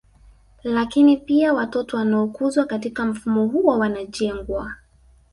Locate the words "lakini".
0.63-1.17